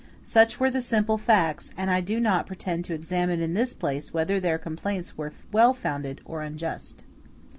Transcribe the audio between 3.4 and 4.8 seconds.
this place whether their